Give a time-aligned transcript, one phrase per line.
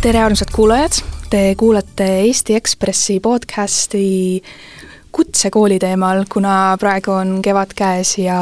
[0.00, 0.92] tere, armsad kuulajad!
[1.30, 4.42] Te kuulate Eesti Ekspressi podcasti
[5.12, 8.38] kutsekooli teemal, kuna praegu on kevad käes ja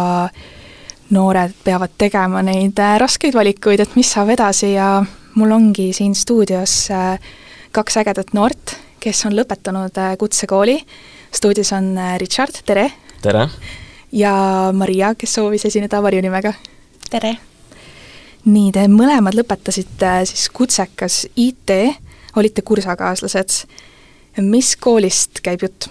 [1.11, 5.03] noored peavad tegema neid äh, raskeid valikuid, et mis saab edasi ja
[5.35, 7.19] mul ongi siin stuudios äh,
[7.75, 10.79] kaks ägedat noort, kes on lõpetanud äh, kutsekooli.
[11.35, 12.91] stuudios on Richard, tere!
[13.23, 13.49] tere!
[14.13, 14.33] ja
[14.73, 16.55] Maria, kes soovis esineda varjunimega.
[17.11, 17.39] tere!
[18.49, 21.75] Nii, te mõlemad lõpetasite siis kutsekas IT,
[22.37, 23.65] olite kursakaaslased.
[24.39, 25.89] mis koolist käib jutt?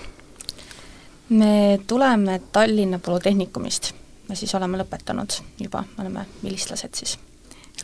[1.29, 3.91] me tuleme Tallinna Polütehnikumist,
[4.29, 7.17] me siis oleme lõpetanud juba, me oleme vilistlased siis.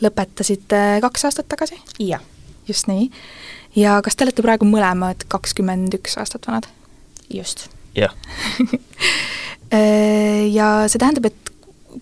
[0.00, 1.78] lõpetasite kaks aastat tagasi?
[1.98, 2.22] jah.
[2.68, 3.10] just nii.
[3.76, 6.66] ja kas te olete praegu mõlemad kakskümmend üks aastat vanad?
[7.30, 7.68] just.
[7.94, 8.14] jah
[10.58, 11.52] ja see tähendab, et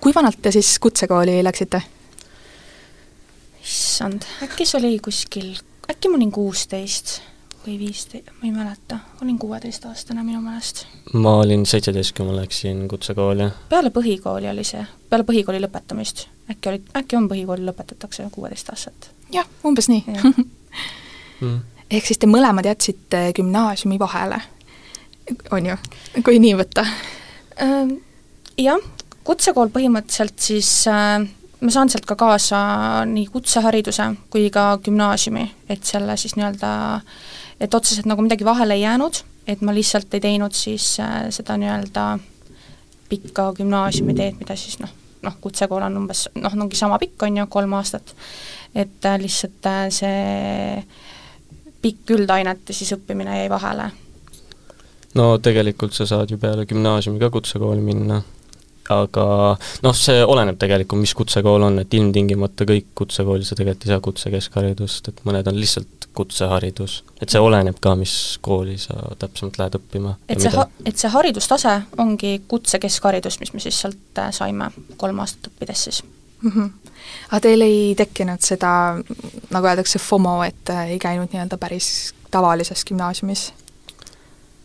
[0.00, 1.82] kui vanalt te siis kutsekooli läksite?
[3.62, 5.52] Issand, äkki see oli kuskil,
[5.90, 7.20] äkki ma olin kuusteist
[7.66, 10.84] või viisteist, ma ei mäleta, olin kuueteistaastane minu meelest.
[11.12, 13.50] ma olin seitseteist, kui ma läksin kutsekooli.
[13.68, 16.26] peale põhikooli oli see, peale põhikooli lõpetamist.
[16.50, 19.10] äkki oli, äkki on põhikooli lõpetatakse kuueteistaastaselt?
[19.32, 20.04] jah, umbes nii
[21.40, 21.60] mm.
[21.90, 24.40] ehk siis te mõlemad jätsite gümnaasiumi vahele,
[25.50, 25.78] on ju,
[26.24, 26.86] kui nii võtta?
[28.58, 28.82] Jah,
[29.24, 31.22] kutsekool põhimõtteliselt siis äh,
[31.62, 32.60] ma saan sealt ka kaasa
[33.08, 36.72] nii kutsehariduse kui ka gümnaasiumi, et selle siis nii-öelda,
[37.62, 41.56] et otseselt nagu midagi vahele ei jäänud, et ma lihtsalt ei teinud siis äh, seda
[41.60, 42.06] nii-öelda
[43.12, 44.90] pikka gümnaasiumi teed, mida siis noh,
[45.22, 48.14] noh, kutsekool on umbes noh, ongi sama pikk, on ju, kolm aastat,
[48.74, 50.84] et äh, lihtsalt äh, see
[51.82, 53.90] pikk üldainete siis õppimine jäi vahele.
[55.14, 58.22] no tegelikult sa saad ju peale gümnaasiumi ka kutsekooli minna
[58.90, 59.24] aga
[59.84, 64.04] noh, see oleneb tegelikult, mis kutsekool on, et ilmtingimata kõik kutsekoolid sa tegelikult ei saa
[64.04, 67.02] kutsekeskharidust, et mõned on lihtsalt kutseharidus.
[67.20, 70.16] et see oleneb ka, mis kooli sa täpsemalt lähed õppima.
[70.28, 74.70] et see ha-, et see haridustase ongi kutsekeskharidus, mis me siis sealt äh, saime
[75.00, 76.50] kolm aastat õppides siis mm.
[76.50, 76.70] -hmm.
[77.30, 78.98] aga teil ei tekkinud seda,
[79.50, 83.52] nagu öeldakse, FOMO, et äh, ei käinud nii-öelda päris tavalises gümnaasiumis?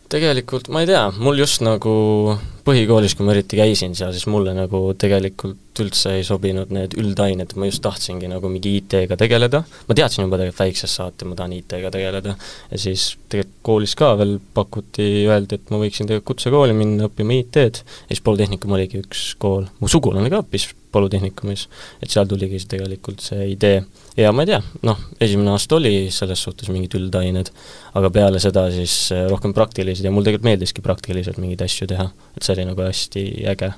[0.08, 4.52] tegelikult ma ei tea, mul just nagu põhikoolis, kui ma eriti käisin seal, siis mulle
[4.56, 9.96] nagu tegelikult üldse ei sobinud need üldained, ma just tahtsingi nagu mingi IT-ga tegeleda, ma
[9.96, 12.34] teadsin juba tegelikult väiksest saati, ma tahan IT-ga tegeleda,
[12.72, 17.38] ja siis tegelikult koolis ka veel pakuti, öeldi, et ma võiksin tegelikult kutsekooli minna õppima
[17.38, 21.66] IT-d, ja siis Polütehnikum oligi üks kool, mu sugulane ka õppis Polütehnikumis,
[22.02, 23.82] et seal tuligi see tegelikult see idee.
[24.16, 24.58] ja ma ei tea,
[24.88, 27.50] noh, esimene aasta oli selles suhtes mingid üldained,
[27.98, 32.46] aga peale seda siis rohkem praktilised ja mul tegelikult meeldiski praktiliselt mingeid asju teha, et
[32.46, 33.24] see oli nagu hästi
[33.54, 33.72] äge.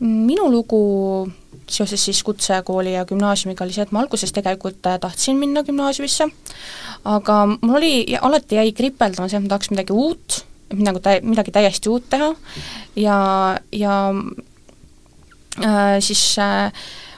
[0.00, 0.80] minu lugu
[1.70, 6.26] seoses siis kutsekooli ja gümnaasiumiga oli see, et ma alguses tegelikult äh, tahtsin minna gümnaasiumisse,
[7.04, 10.40] aga mul oli, alati jäi kripeldama see, et ma tahaks midagi uut,
[10.74, 12.32] midagi tä-, midagi täiesti uut teha
[12.98, 13.20] ja,
[13.76, 13.94] ja
[15.60, 16.72] äh, siis äh,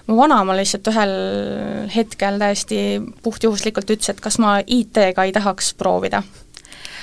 [0.06, 1.14] mu vanaema lihtsalt ühel
[1.94, 2.78] hetkel täiesti
[3.22, 6.22] puhtjuhuslikult ütles, et kas ma IT-ga ei tahaks proovida.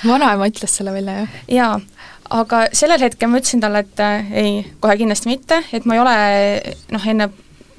[0.06, 1.40] vanaema ütles selle välja, jah?
[1.48, 1.80] jaa,
[2.30, 6.02] aga sellel hetkel ma ütlesin talle, et äh, ei, kohe kindlasti mitte, et ma ei
[6.02, 6.16] ole
[6.94, 7.30] noh, enne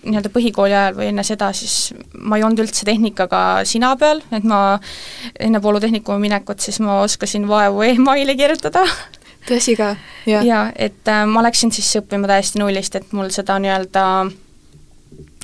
[0.02, 4.46] nii-öelda põhikooli ajal või enne seda siis ma ei olnud üldse tehnikaga sina peal, et
[4.48, 4.80] ma
[5.40, 8.84] enne Polütehnikumi minekut siis ma oskasin vaevu emaili kirjutada.
[9.50, 9.94] tõsi ka?
[10.26, 14.06] jaa, et äh, ma läksin siis õppima täiesti nullist, et mul seda nii-öelda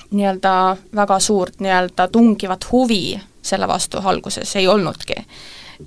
[0.07, 0.53] nii-öelda
[0.95, 5.21] väga suurt nii-öelda tungivat huvi selle vastu alguses ei olnudki.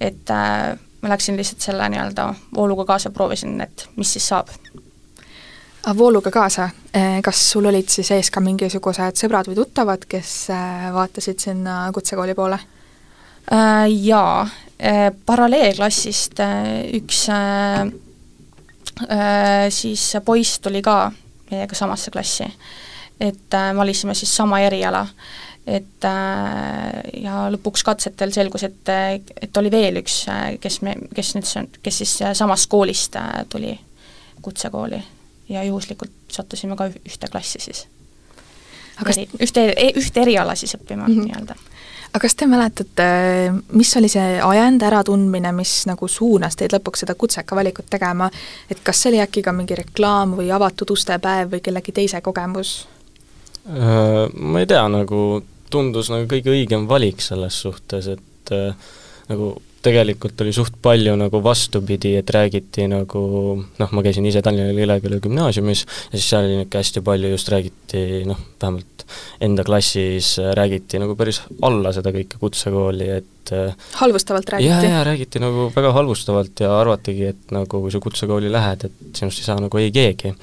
[0.00, 4.48] et äh, ma läksin lihtsalt selle nii-öelda vooluga kaasa, proovisin, et mis siis saab.
[5.96, 10.90] vooluga kaasa, eh, kas sul olid siis ees ka mingisugused sõbrad või tuttavad, kes eh,
[10.92, 12.58] vaatasid sinna kutsekooli poole?
[13.52, 16.44] Äh, jaa, eh, paralleelklassist
[17.00, 17.26] üks
[19.70, 21.10] siis poiss tuli ka
[21.50, 22.44] meiega samasse klassi.
[23.20, 25.06] et valisime siis sama eriala
[25.70, 28.90] et äh, ja lõpuks katsetel selgus, et,
[29.42, 30.24] et oli veel üks,
[30.60, 33.76] kes me, kes nüüd, kes siis samast koolist äh, tuli
[34.42, 35.00] kutsekooli
[35.50, 37.86] ja juhuslikult sattusime ka ühte klassi siis.
[39.04, 39.16] Kas...
[39.40, 41.24] ühte, e-, ühte eriala siis õppima mm -hmm.
[41.24, 41.54] nii-öelda.
[42.10, 43.04] aga kas te mäletate,
[43.72, 48.30] mis oli see ajend, äratundmine, mis nagu suunas teid lõpuks seda kutseka valikut tegema,
[48.70, 52.20] et kas see oli äkki ka mingi reklaam või avatud uste päev või kellegi teise
[52.20, 52.88] kogemus?
[53.68, 58.92] Äh, ma ei tea, nagu tundus nagu kõige õigem valik selles suhtes, et äh,
[59.30, 63.22] nagu tegelikult oli suht palju nagu vastupidi, et räägiti nagu
[63.56, 67.52] noh, ma käisin ise Tallinna Lilleküla gümnaasiumis ja siis seal oli niisugune hästi palju just
[67.52, 69.06] räägiti noh, vähemalt
[69.42, 73.54] enda klassis räägiti nagu päris alla seda kõike kutsekooli, et
[74.02, 74.68] halvustavalt räägiti?
[74.68, 79.16] jaa, jaa, räägiti nagu väga halvustavalt ja arvatigi, et nagu kui sa kutsekooli lähed, et
[79.16, 80.34] sinust ei saa nagu ei keegi.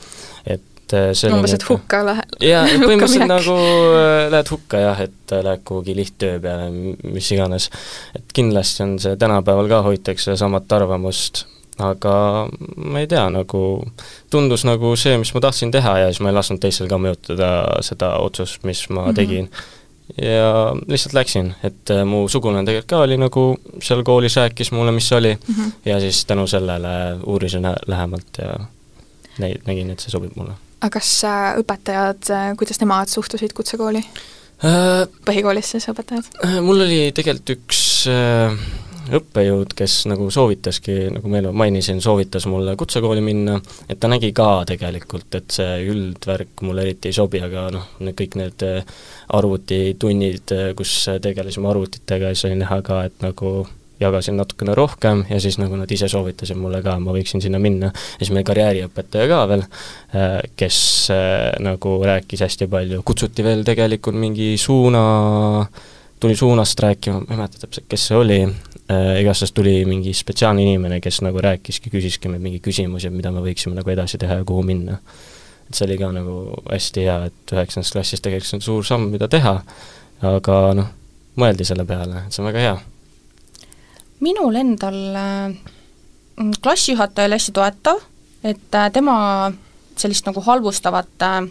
[0.50, 2.25] et see umbes, et hukka lähe-?
[2.44, 6.69] jaa, põhimõtteliselt nagu äh, lähed hukka jah, et äh, lähed kuhugi lihttöö peale,
[7.04, 7.69] mis iganes.
[8.16, 11.45] et kindlasti on see tänapäeval ka hoitakse samat arvamust,
[11.78, 12.13] aga
[12.75, 13.63] ma ei tea, nagu
[14.34, 17.50] tundus nagu see, mis ma tahtsin teha ja siis ma ei lasknud teistel ka mõjutada
[17.86, 19.19] seda otsust, mis ma mm -hmm.
[19.19, 19.50] tegin
[20.22, 23.44] ja lihtsalt läksin, et äh, mu sugulane tegelikult ka oli nagu
[23.84, 25.72] seal koolis, rääkis mulle, mis see oli mm, -hmm.
[25.86, 28.60] ja siis tänu sellele uurisin lähemalt ja
[29.39, 35.06] nägin, et see sobib mulle aga kas äh, õpetajad, äh, kuidas nemad suhtusid kutsekooli äh,?
[35.27, 36.29] põhikoolis siis õpetajad?
[36.45, 37.81] Äh, mul oli tegelikult üks
[38.12, 38.53] äh,
[39.18, 43.56] õppejõud, kes nagu soovitaski, nagu ma enne mainisin, soovitas mulle kutsekooli minna,
[43.88, 48.18] et ta nägi ka tegelikult, et see üldvärk mulle eriti ei sobi, aga noh, need
[48.19, 48.68] kõik need
[49.38, 53.62] arvutitunnid, kus tegelesime arvutitega, siis oli näha ka, et nagu
[53.99, 57.89] jagasin natukene rohkem ja siis nagu nad ise soovitasid mulle ka, ma võiksin sinna minna.
[57.89, 59.63] ja siis meil karjääriõpetaja ka veel,
[60.15, 60.79] äh, kes
[61.13, 65.03] äh, nagu rääkis hästi palju, kutsuti veel tegelikult mingi suuna,
[66.19, 70.65] tuli suunast rääkima, ma ei mäleta täpselt, kes see oli, äh, igastahes tuli mingi spetsiaalne
[70.65, 74.45] inimene, kes nagu rääkiski, küsiski meilt mingeid küsimusi, mida me võiksime nagu edasi teha ja
[74.45, 75.00] kuhu minna.
[75.67, 76.35] et see oli ka nagu
[76.69, 79.57] hästi hea, et üheksandast klassist tegelikult see on suur samm, mida teha,
[80.29, 80.93] aga noh,
[81.35, 82.77] mõeldi selle peale, et see on väga hea
[84.19, 85.55] minul endal äh,
[86.63, 88.01] klassijuhataja oli hästi toetav,
[88.43, 89.51] et äh, tema
[89.97, 91.45] sellist nagu halvustavat äh,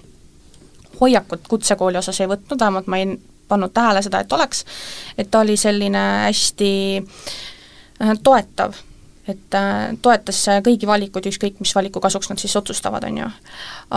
[1.01, 3.17] hoiakut kutsekooli osas ei võtnud, vähemalt ma ei
[3.49, 4.65] pannud tähele seda, et oleks,
[5.19, 6.71] et ta oli selline hästi
[8.27, 8.75] toetav,
[9.31, 9.57] et
[10.03, 13.29] toetas kõigi valikuid, ükskõik mis valiku kasuks nad siis otsustavad, on ju.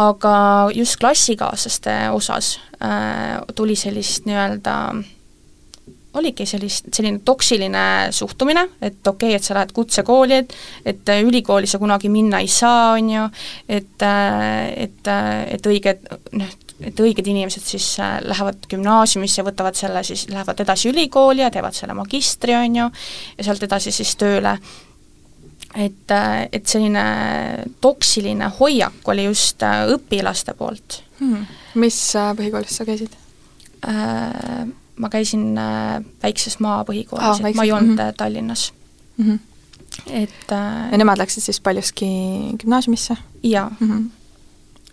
[0.06, 0.33] aga
[0.75, 5.10] just klassikaaslaste osas äh, tuli sellist nii-öelda äh,
[6.19, 7.83] oligi sellist, selline toksiline
[8.16, 10.56] suhtumine, et okei okay,, et sa lähed kutsekooli, et
[10.89, 13.27] et ülikooli sa kunagi minna ei saa, on ju,
[13.69, 14.07] et,
[14.75, 15.12] et,
[15.56, 16.04] et õiged,
[16.39, 16.57] noh,
[16.88, 21.95] et õiged inimesed siis lähevad gümnaasiumisse, võtavad selle siis, lähevad edasi ülikooli ja teevad selle
[21.98, 22.92] magistri, on ju,
[23.38, 24.57] ja sealt edasi siis tööle.
[25.75, 26.12] et,
[26.51, 27.04] et selline
[27.81, 31.45] toksiline hoiak oli just õpilaste poolt hmm..
[31.75, 33.13] mis põhikoolis sa käisid
[33.86, 34.66] äh,?
[35.00, 38.18] Ma käisin äh, väikses maapõhikoolis, et ma ei olnud mm -hmm.
[38.18, 38.74] Tallinnas
[39.18, 39.25] mm.
[39.25, 39.40] -hmm.
[40.24, 42.06] et äh, ja nemad läksid siis paljuski
[42.60, 43.18] gümnaasiumisse?
[43.44, 43.92] jaa mm.
[43.92, 44.10] -hmm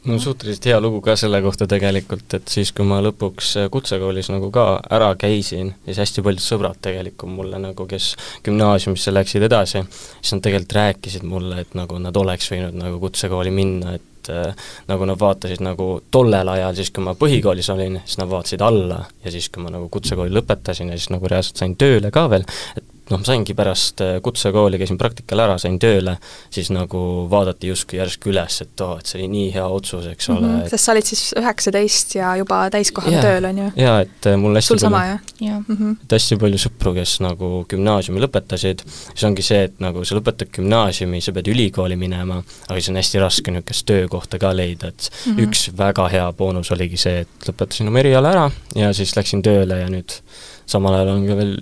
[0.09, 4.51] on suhteliselt hea lugu ka selle kohta tegelikult, et siis, kui ma lõpuks kutsekoolis nagu
[4.55, 8.13] ka ära käisin, siis hästi paljud sõbrad tegelikult mulle nagu, kes
[8.47, 9.83] gümnaasiumisse läksid edasi,
[10.21, 14.35] siis nad tegelikult rääkisid mulle, et nagu nad oleks võinud nagu kutsekooli minna, et et
[14.35, 18.65] äh, nagu nad vaatasid nagu tollel ajal, siis kui ma põhikoolis olin, siis nad vaatasid
[18.67, 22.27] alla ja siis, kui ma nagu kutsekooli lõpetasin ja siis nagu reaalselt sain tööle ka
[22.33, 22.47] veel,
[22.77, 26.17] et noh, ma saingi pärast äh, kutsekooli, käisin praktikal ära, sain tööle,
[26.53, 27.01] siis nagu
[27.31, 30.41] vaadati justkui järsku üles, et oo oh,, et see oli nii hea otsus, eks ole
[30.41, 30.55] mm.
[30.57, 30.71] -hmm.
[30.73, 33.27] sest sa olid siis üheksateist ja juba täiskohal yeah.
[33.27, 33.69] tööl, on ju?
[33.83, 35.61] jaa, et äh, mul hästi sul sama, jah ja.?
[35.69, 35.95] -hmm.
[36.03, 40.51] et hästi palju sõpru, kes nagu gümnaasiumi lõpetasid, siis ongi see, et nagu sa lõpetad
[40.59, 45.11] gümnaasiumi, sa pead ülikooli minema, aga siis on hästi raske niisugust töökohta ka leida, et
[45.11, 45.47] mm -hmm.
[45.47, 49.79] üks väga hea boonus oligi see, et lõpetasin oma eriala ära ja siis läksin tööle
[49.81, 50.21] ja nüüd
[50.67, 51.57] samal ajal on ka veel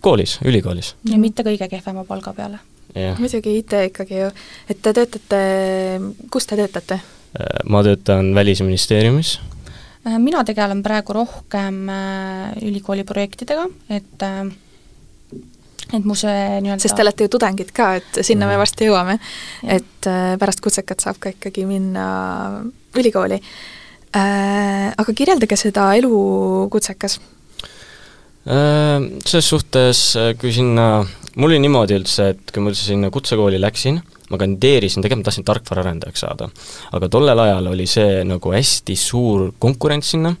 [0.00, 0.94] koolis, ülikoolis.
[1.10, 2.58] ja mitte kõige kehvema palga peale.
[3.18, 4.30] muidugi IT ikkagi ju,
[4.68, 5.40] et te töötate,
[6.30, 7.00] kus te töötate?
[7.38, 9.38] Äh, ma töötan Välisministeeriumis.
[10.06, 14.24] Äh, mina tegelen praegu rohkem äh, ülikooli projektidega, et
[15.90, 18.50] et mu see nii-öelda sest te olete ju tudengid ka, et sinna mm.
[18.52, 19.18] me varsti jõuame.
[19.62, 20.06] et
[20.38, 22.06] pärast kutsekat saab ka ikkagi minna
[22.94, 23.40] ülikooli.
[24.14, 26.10] Aga kirjeldage seda elu
[26.70, 27.18] kutsekas
[28.48, 31.02] Äh, selles suhtes, äh, kui sinna,
[31.36, 35.28] mul oli niimoodi üldse, et kui ma üldse sinna kutsekooli läksin, ma kandideerisin, tegelikult ma
[35.28, 36.48] tahtsin tarkvaraarendajaks saada.
[36.96, 40.32] aga tollel ajal oli see nagu hästi suur konkurents sinna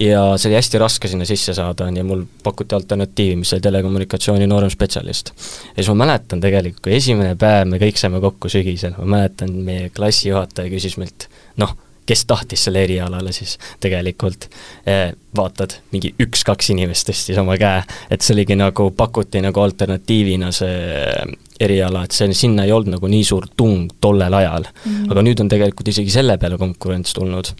[0.00, 4.46] ja see oli hästi raske sinna sisse saada ja mul pakuti alternatiivi, mis oli telekommunikatsiooni
[4.50, 5.32] nooremspetsialist.
[5.76, 9.54] ja siis ma mäletan tegelikult, kui esimene päev me kõik saime kokku sügisel, ma mäletan,
[9.66, 11.28] meie klassijuhataja küsis meilt,
[11.62, 11.76] noh,
[12.08, 14.48] kes tahtis selle erialale siis tegelikult,
[14.88, 20.50] eh, vaatad, mingi üks-kaks inimest tõstis oma käe, et see oligi nagu, pakuti nagu alternatiivina
[20.54, 24.90] see eriala, et see, sinna ei olnud nagu nii suur tung tollel ajal mm.
[24.90, 25.12] -hmm.
[25.12, 27.52] aga nüüd on tegelikult isegi selle peale konkurents tulnud.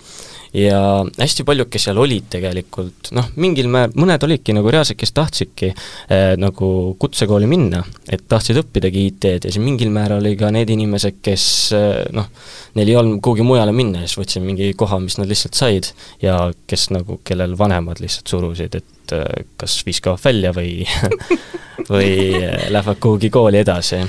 [0.56, 0.80] Ja
[1.18, 5.70] hästi paljud, kes seal olid tegelikult, noh, mingil määral, mõned olidki nagu reaalselt, kes tahtsidki
[5.72, 10.72] eh, nagu kutsekooli minna, et tahtsid õppidagi IT-d ja siis mingil määral oli ka need
[10.74, 11.44] inimesed, kes
[11.76, 12.30] eh, noh,
[12.78, 15.92] neil ei olnud kuhugi mujale minna ja siis võtsid mingi koha, mis nad lihtsalt said
[16.24, 16.40] ja
[16.70, 20.86] kes nagu, kellel vanemad lihtsalt surusid, et eh, kas viskavad välja või
[21.92, 24.02] või eh, lähevad kuhugi kooli edasi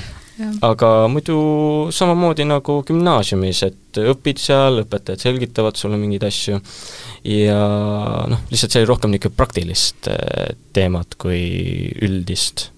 [0.66, 1.36] aga muidu
[1.94, 6.60] samamoodi nagu gümnaasiumis, et õpid seal, õpetajad selgitavad sulle mingeid asju.
[7.28, 7.60] Ja
[8.30, 11.40] noh, lihtsalt see oli rohkem niisugune praktilist äh, teemat kui
[12.02, 12.70] üldist.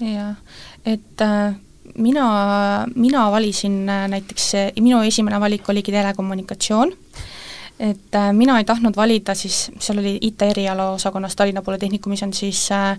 [0.00, 0.36] jah,
[0.84, 1.56] et äh,
[1.96, 2.26] mina,
[2.94, 6.94] mina valisin äh, näiteks, minu esimene valik oligi telekommunikatsioon
[7.78, 12.70] et äh, mina ei tahtnud valida siis, seal oli IT erialaosakonnas Tallinna Polütehnikumis on siis
[12.72, 12.90] äh,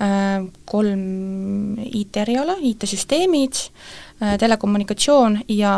[0.00, 3.54] äh kolm IT-eriala, IT-süsteemid
[4.22, 5.76] äh,, telekommunikatsioon ja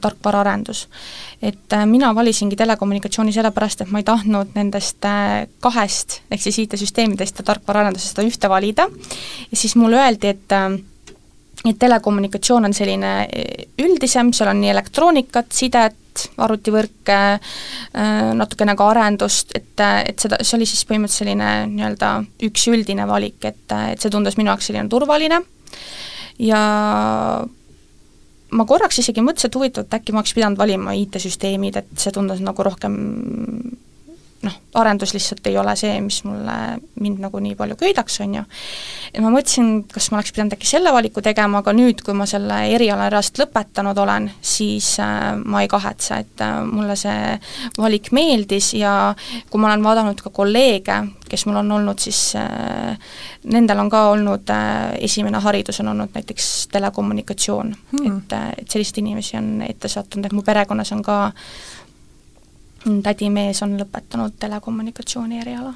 [0.00, 0.88] tarkvaraarendus.
[1.42, 6.58] et äh, mina valisingi telekommunikatsiooni sellepärast, et ma ei tahtnud nendest äh, kahest, ehk siis
[6.58, 8.88] IT-süsteemidest ja tarkvaraarendusest seda ühte valida,
[9.50, 10.74] ja siis mulle öeldi, et äh,
[11.70, 15.96] et telekommunikatsioon on selline äh, üldisem, seal on nii elektroonikat, sidet,
[16.42, 22.12] arvutivõrke, äh, natukene ka arendust, et, et seda, see oli siis põhimõtteliselt selline nii-öelda
[22.48, 25.42] üks üldine valik, et, et see tundus minu jaoks selline turvaline.
[26.42, 26.60] Ja
[28.56, 32.14] ma korraks isegi mõtlesin, et huvitav, et äkki ma oleks pidanud valima IT-süsteemid, et see
[32.14, 32.96] tundus nagu rohkem
[34.46, 36.56] noh, arendus lihtsalt ei ole see, mis mulle,
[37.02, 38.44] mind nagu nii palju köidaks, on ju.
[39.14, 42.28] ja ma mõtlesin, kas ma oleks pidanud äkki selle valiku tegema, aga nüüd, kui ma
[42.30, 47.36] selle eriala reaalselt lõpetanud olen, siis äh, ma ei kahetse, et äh, mulle see
[47.78, 49.14] valik meeldis ja
[49.50, 52.98] kui ma olen vaadanud ka kolleege, kes mul on olnud, siis äh,
[53.50, 58.70] nendel on ka olnud äh, esimene haridus on olnud näiteks telekommunikatsioon hmm., et, äh, et
[58.70, 61.18] selliseid inimesi on ette sattunud, et mu perekonnas on ka
[63.04, 65.72] tädimees on lõpetanud telekommunikatsiooni eriala.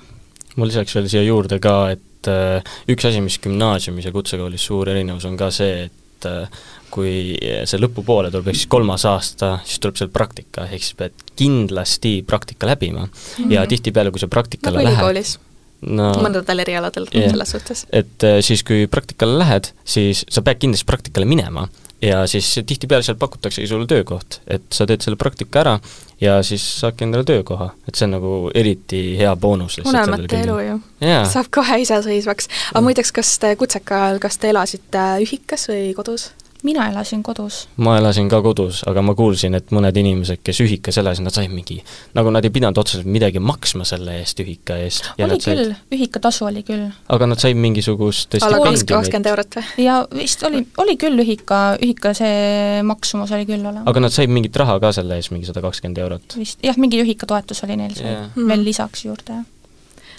[0.56, 4.90] ma lisaks veel siia juurde ka, et äh, üks asi, mis gümnaasiumis ja kutsekoolis suur
[4.92, 9.82] erinevus on ka see, et äh, kui see lõpupoole tuleb, ehk siis kolmas aasta, siis
[9.82, 13.12] tuleb seal praktika, ehk siis pead kindlasti praktika läbima mm.
[13.12, 13.52] -hmm.
[13.54, 15.38] ja tihtipeale, kui sa praktikale no, lähed
[15.80, 17.30] no mõndadel erialadel yeah.
[17.30, 17.86] selles suhtes.
[17.92, 21.68] et äh, siis, kui praktikale lähed, siis sa pead kindlasti praktikale minema
[22.02, 25.78] ja siis tihtipeale seal pakutaksegi sulle töökoht, et sa teed selle praktika ära
[26.20, 30.76] ja siis saadki endale töökoha, et see on nagu eriti hea boonus unelmate elu ju
[31.02, 31.24] yeah..
[31.28, 32.50] saab kohe iseseisvaks.
[32.72, 36.30] aga muideks, kas te kutseka ajal, kas te elasite ühikas või kodus?
[36.66, 37.68] Mina elasin kodus.
[37.76, 41.52] ma elasin ka kodus, aga ma kuulsin, et mõned inimesed, kes ühikas elasid, nad said
[41.52, 41.80] mingi,
[42.16, 45.10] nagu nad ei pidanud otseselt midagi maksma selle eest, ühika eest.
[45.18, 46.88] oli küll said..., ühikatasu oli küll.
[47.16, 49.66] aga nad said mingisugust kakskümmend eurot või?
[49.84, 53.86] ja vist oli, oli küll ühika, ühika see maksumus oli küll olemas.
[53.90, 56.36] aga nad said mingit raha ka selle eest, mingi sada kakskümmend eurot?
[56.40, 58.28] vist, jah, mingi ühikatoetus oli neil seal yeah.
[58.36, 59.46] veel lisaks juurde, jah.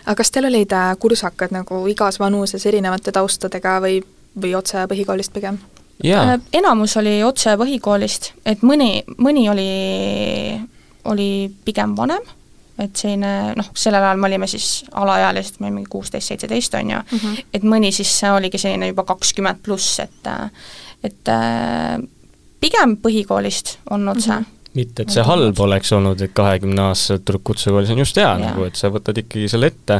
[0.05, 4.01] aga kas teil olid äh, kursakad nagu igas vanuses erinevate taustadega või,
[4.41, 5.61] või otse põhikoolist pigem?
[6.05, 6.33] Yeah..
[6.33, 9.71] Äh, enamus oli otse põhikoolist, et mõni, mõni oli,
[11.11, 11.31] oli
[11.65, 12.23] pigem vanem,
[12.81, 16.97] et selline noh, sellel ajal me olime siis alaealised, me olime kuusteist, seitseteist, on ju
[16.97, 17.43] mm, -hmm.
[17.53, 20.31] et mõni siis oligi selline juba kakskümmend pluss, et
[21.03, 21.99] et äh,
[22.59, 24.37] pigem põhikoolist on otse mm.
[24.37, 28.37] -hmm mitte, et see halb oleks olnud, et kahekümneaastaselt tuleb kutsekoolis, on just hea ja.
[28.39, 29.97] nagu, et sa võtad ikkagi selle ette,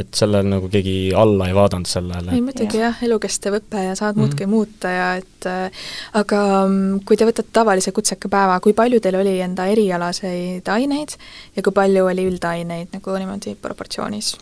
[0.00, 2.34] et sellel nagu keegi alla ei vaadanud sellele.
[2.36, 4.26] ei muidugi jah, elukestev õpe ja saad mm -hmm.
[4.26, 5.86] muudkui muuta ja et äh,
[6.20, 11.16] aga mm, kui te võtate tavalise kutsekapäeva, kui palju teil oli enda erialaseid aineid
[11.56, 14.36] ja kui palju oli üldaineid nagu niimoodi proportsioonis?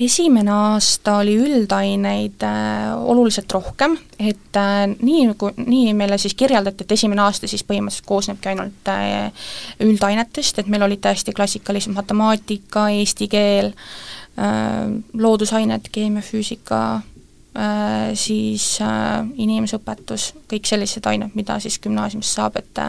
[0.00, 6.86] Esimene aasta oli üldaineid äh, oluliselt rohkem, et äh, nii nagu, nii meile siis kirjeldati,
[6.86, 9.50] et esimene aasta siis põhimõtteliselt koosnebki ainult äh,
[9.84, 18.72] üldainetest, et meil olid täiesti klassikalised matemaatika, eesti keel äh,, loodusained, keemia, füüsika äh,, siis
[18.84, 22.86] äh, inimeseõpetus, kõik sellised ained, mida siis gümnaasiumis saab, et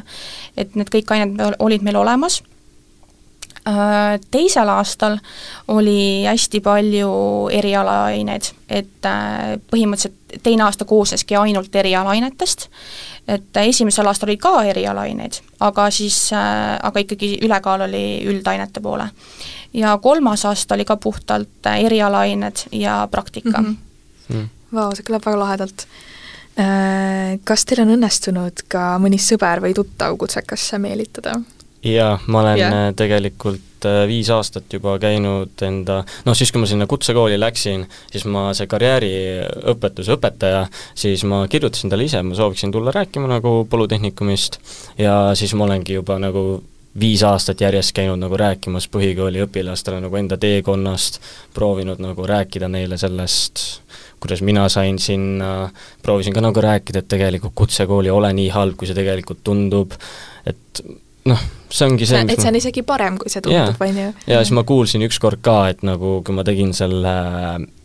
[0.55, 2.39] et need kõik ained olid meil olemas.
[2.41, 2.50] Äh,
[4.31, 5.17] teisel aastal
[5.67, 7.11] oli hästi palju
[7.53, 12.67] erialaaineid, et äh, põhimõtteliselt teine aasta koosneski ainult erialaainetest,
[13.27, 19.09] et esimesel aastal oli ka erialaaineid, aga siis, äh, aga ikkagi ülekaal oli üldainete poole.
[19.73, 23.77] ja kolmas aasta oli ka puhtalt erialaained ja praktika mm.
[24.29, 24.35] -hmm.
[24.35, 24.49] Mm.
[24.73, 25.87] Vau, see kõlab väga lahedalt.
[27.43, 31.35] Kas teil on õnnestunud ka mõni sõber või tuttav kutsekasse meelitada?
[31.83, 32.93] Jaa, ma olen yeah.
[32.95, 38.25] tegelikult äh, viis aastat juba käinud enda, noh siis, kui ma sinna kutsekooli läksin, siis
[38.29, 40.65] ma, see karjääriõpetuse õpetaja,
[40.97, 44.59] siis ma kirjutasin talle ise, ma sooviksin tulla rääkima nagu Polütehnikumist
[45.01, 46.61] ja siis ma olengi juba nagu
[46.99, 51.21] viis aastat järjest käinud nagu rääkimas põhikooli õpilastele nagu enda teekonnast,
[51.55, 53.63] proovinud nagu rääkida neile sellest,
[54.21, 55.69] kuidas mina sain sinna,
[56.03, 59.95] proovisin ka nagu rääkida, et tegelikult kutsekool ei ole nii halb, kui see tegelikult tundub,
[60.45, 60.83] et
[61.29, 64.09] noh, see ongi see, et see on isegi parem, kui see tundub, on ju.
[64.31, 67.13] ja siis ma kuulsin ükskord ka, et nagu kui ma tegin selle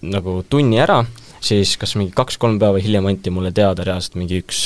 [0.06, 1.02] nagu tunni ära,
[1.44, 4.62] siis kas mingi kaks-kolm päeva hiljem anti mulle teada reaalselt mingi üks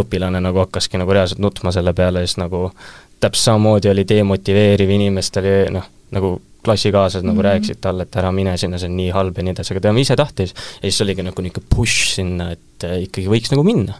[0.00, 2.70] õpilane nagu hakkaski nagu reaalselt nutma selle peale ja siis nagu
[3.20, 7.50] täpselt samamoodi oli demotiveeriv, inimestele noh, nagu klassikaaslased nagu mm -hmm.
[7.50, 10.00] rääkisid talle, et ära mine sinna, see on nii halb ja nii edasi, aga tema
[10.00, 10.54] ise tahtis.
[10.54, 13.98] ja siis oligi nagu niisugune push sinna, et äh, ikkagi võiks nagu minna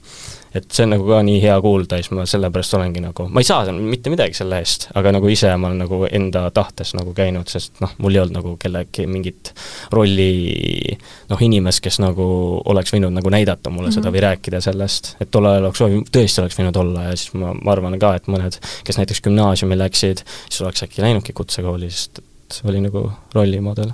[0.54, 3.42] et see on nagu ka nii hea kuulda ja siis ma sellepärast olengi nagu, ma
[3.42, 7.14] ei saa mitte midagi selle eest, aga nagu ise ma olen nagu enda tahtes nagu
[7.16, 9.50] käinud, sest noh, mul ei olnud nagu kellegi mingit
[9.94, 10.28] rolli
[11.30, 12.26] noh, inimest, kes nagu
[12.70, 13.98] oleks võinud nagu näidata mulle mm -hmm.
[13.98, 14.16] seda mhm.
[14.16, 15.82] või rääkida sellest, et tol ajal oleks
[16.14, 19.78] tõesti oleks võinud olla ja siis ma, ma arvan ka, et mõned, kes näiteks gümnaasiumi
[19.78, 23.90] läksid, siis oleks äkki läinudki kutsekooli, sest et oli nagu rollimudel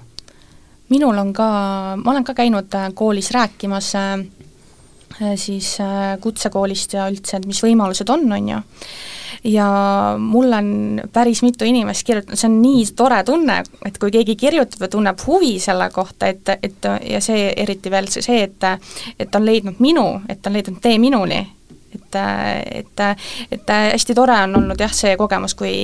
[0.91, 1.49] minul on ka,
[1.97, 4.40] ma olen ka käinud koolis rääkimas Äh,
[5.37, 8.61] siis äh, kutsekoolist ja üldse, et mis võimalused on, on ju.
[9.53, 9.67] ja
[10.21, 14.87] mulle on päris mitu inimest kirjutanud, see on nii tore tunne, et kui keegi kirjutab
[14.87, 18.69] ja tunneb huvi selle kohta, et, et ja see eriti veel see, et
[19.19, 21.41] et on leidnud minu, et on leidnud tee minuni
[22.19, 23.03] et, et,
[23.53, 25.75] et hästi tore on olnud jah, see kogemus, kui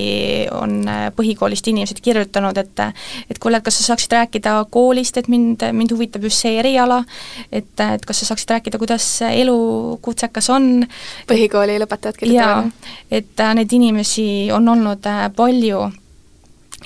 [0.54, 0.78] on
[1.16, 2.84] põhikoolist inimesed kirjutanud, et
[3.30, 7.02] et kuule, et kas sa saaksid rääkida koolist, et mind, mind huvitab just see eriala,
[7.50, 9.58] et, et kas sa saaksid rääkida, kuidas elu
[10.02, 10.86] kutsekas on.
[11.28, 12.90] põhikooli lõpetajad kirjutavad?
[13.10, 15.06] et neid inimesi on olnud
[15.36, 15.86] palju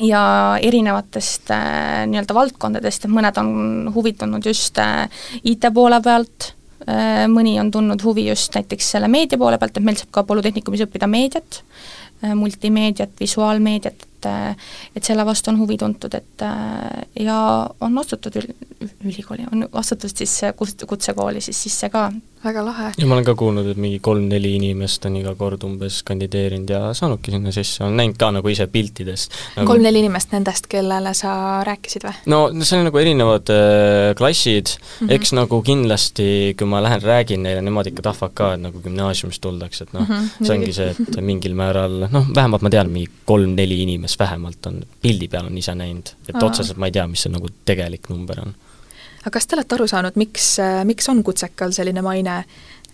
[0.00, 0.22] ja
[0.62, 5.10] erinevatest äh, nii-öelda valdkondadest, et mõned on huvitunud just äh,
[5.44, 6.59] IT poole pealt Äh,
[7.30, 10.84] mõni on tundnud huvi just näiteks selle meedia poole pealt, et meil saab ka Polütehnikumis
[10.86, 11.60] õppida meediat,
[12.24, 14.06] äh, multimeediat, visuaalmeediat, et
[14.96, 17.36] et selle vastu on huvi tuntud, et äh, ja
[17.80, 18.50] on astutud ül-,
[19.04, 20.34] ülikooli, on astutud siis
[20.86, 22.10] kutsekooli siis sisse ka
[22.44, 22.88] väga lahe.
[22.96, 26.80] ja ma olen ka kuulnud, et mingi kolm-neli inimest on iga kord umbes kandideerinud ja
[26.96, 29.66] saanudki sinna sisse, olen näinud ka nagu ise piltidest nagu....
[29.68, 31.32] kolm-neli inimest nendest, kellele sa
[31.66, 32.14] rääkisid või?
[32.32, 35.12] no see on nagu erinevad äh, klassid mm, -hmm.
[35.18, 39.42] eks nagu kindlasti, kui ma lähen räägin neile, nemad ikka tahavad ka, et nagu gümnaasiumist
[39.44, 40.46] tuldakse, et noh mm, -hmm.
[40.46, 44.80] see ongi see, et mingil määral noh, vähemalt ma tean, mingi kolm-neli inimest vähemalt on,
[45.02, 48.40] pildi peal on ise näinud, et otseselt ma ei tea, mis see nagu tegelik number
[48.40, 48.56] on
[49.20, 52.42] aga kas te olete aru saanud, miks, äh, miks on Kutsekal selline maine,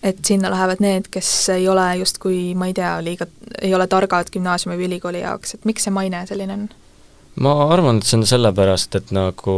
[0.05, 3.29] et sinna lähevad need, kes ei ole justkui, ma ei tea, liiga,
[3.61, 6.67] ei ole targad gümnaasiumi või ülikooli jaoks, et miks see maine selline on?
[7.43, 9.55] ma arvan, et see on sellepärast, et nagu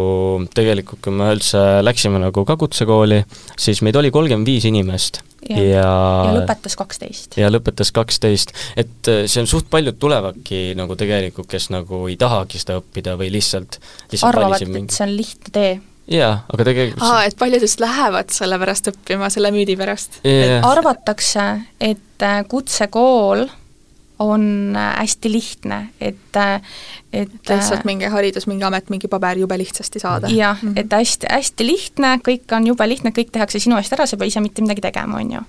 [0.55, 3.21] tegelikult, kui me üldse läksime nagu ka kutsekooli,
[3.55, 5.83] siis meid oli kolmkümmend viis inimest ja, ja
[6.27, 7.37] ja lõpetas kaksteist.
[7.39, 12.17] ja lõpetas kaksteist, et äh, see on suht paljud tulevadki nagu tegelikult, kes nagu ei
[12.19, 13.79] tahagi seda õppida või lihtsalt,
[14.11, 14.95] lihtsalt arvavad, et mingi...
[14.95, 15.71] see on lihtne tee
[16.09, 20.59] jaa, aga tegelikult aa, et paljud just lähevad selle pärast õppima, selle müüdi pärast yeah.?
[20.65, 21.47] arvatakse,
[21.79, 23.45] et äh, kutsekool
[24.19, 26.61] on äh, hästi lihtne, et, äh,
[27.13, 30.27] et lihtsalt mingi haridus, mingi amet, mingi paber jube lihtsasti saada.
[30.27, 30.79] jah mm, -hmm.
[30.79, 34.19] et hästi, hästi lihtne, kõik on jube lihtne, kõik tehakse sinu eest ära, sa ei
[34.19, 35.41] pea ise mitte midagi tegema, on ju.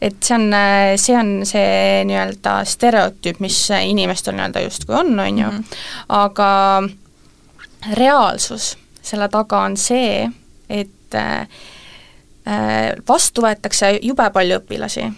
[0.00, 0.54] et see on,
[0.96, 5.82] see on see nii-öelda stereotüüp, mis inimestel nii-öelda justkui on, on ju, mhm.
[6.08, 6.82] aga
[7.96, 10.28] reaalsus selle taga on see,
[10.70, 11.48] et äh,
[13.08, 15.08] vastu võetakse jube palju õpilasi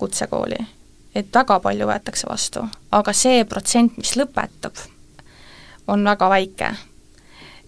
[0.00, 0.58] kutsekooli,
[1.14, 4.78] et väga palju võetakse vastu, aga see protsent, mis lõpetab,
[5.90, 6.72] on väga väike.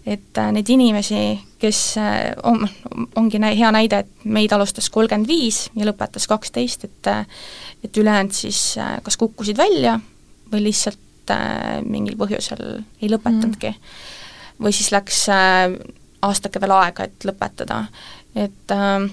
[0.05, 2.67] et äh, neid inimesi, kes äh, on,
[3.15, 7.07] ongi nä-, hea näide, et meid alustas kolmkümmend viis ja lõpetas kaksteist, et
[7.83, 9.99] et ülejäänud siis kas kukkusid välja
[10.51, 11.33] või lihtsalt
[11.85, 12.61] mingil põhjusel
[13.01, 14.23] ei lõpetanudki mm
[14.61, 15.73] või siis läks äh,
[16.25, 17.85] aastake veel aega, et lõpetada.
[18.35, 19.09] et äh,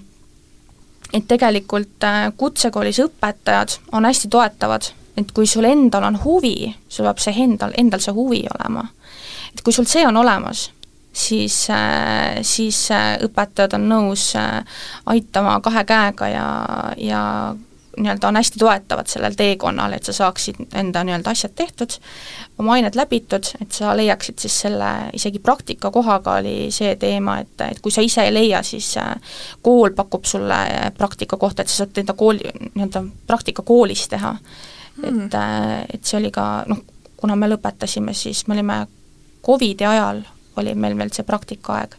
[1.13, 7.05] et tegelikult äh, kutsekoolis õpetajad on hästi toetavad, et kui sul endal on huvi, sul
[7.05, 8.87] peab see endal, endal see huvi olema.
[9.53, 10.71] et kui sul see on olemas,
[11.13, 11.67] siis,
[12.43, 12.79] siis
[13.27, 14.31] õpetajad on nõus
[15.07, 16.47] aitama kahe käega ja,
[16.97, 17.23] ja
[17.97, 21.97] nii-öelda on hästi toetavad sellel teekonnal, et sa saaksid enda nii-öelda asjad tehtud,
[22.59, 27.81] oma ained läbitud, et sa leiaksid siis selle, isegi praktikakohaga oli see teema, et, et
[27.85, 30.61] kui sa ise ei leia, siis äh, kool pakub sulle
[30.99, 34.37] praktika kohta, et sa saad enda kooli, nii-öelda praktika koolis teha.
[34.97, 35.27] Mm..
[35.27, 36.85] et, äh, et see oli ka noh,
[37.17, 38.85] kuna me lõpetasime, siis me olime
[39.43, 40.21] Covidi ajal
[40.57, 41.95] oli meil veel see praktikaaeg.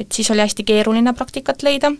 [0.00, 1.90] et siis oli hästi keeruline praktikat leida,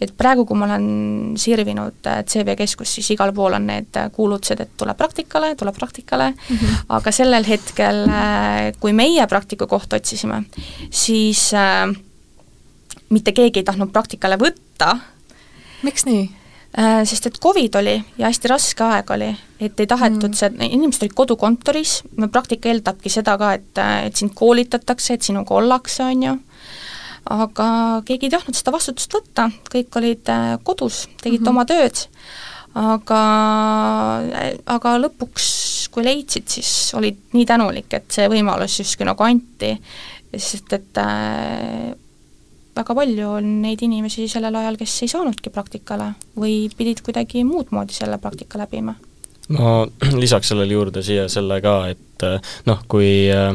[0.00, 4.10] et praegu, kui ma olen sirvinud äh, CV Keskus, siis igal pool on need äh,
[4.12, 6.84] kuulutused, et tule praktikale, tule praktikale mm, -hmm.
[6.88, 10.42] aga sellel hetkel, äh, kui meie praktikukohta otsisime,
[10.90, 11.94] siis äh,
[13.08, 14.98] mitte keegi ei tahtnud praktikale võtta.
[15.82, 16.43] miks nii?
[16.74, 19.28] Äh, sest et Covid oli ja hästi raske aeg oli,
[19.62, 20.38] et ei tahetud mm.
[20.40, 21.92] see, inimesed olid kodukontoris,
[22.34, 26.32] praktika eeldabki seda ka, et, et sind koolitatakse, et sinuga ollakse, on ju,
[27.30, 27.68] aga
[28.08, 31.52] keegi ei tahtnud seda vastutust võtta, kõik olid äh, kodus, tegid mm -hmm.
[31.54, 32.02] oma tööd,
[32.74, 33.22] aga,
[34.74, 35.46] aga lõpuks,
[35.94, 39.76] kui leidsid, siis olid nii tänulik, et see võimalus justkui nagu anti,
[40.34, 41.94] sest et äh,
[42.74, 47.70] väga palju on neid inimesi sellel ajal, kes ei saanudki praktikale või pidid kuidagi muud
[47.74, 48.96] moodi selle praktika läbima?
[49.54, 49.84] ma
[50.22, 53.52] lisaks sellele juurde siia selle ka, et eh, noh, kui, eh,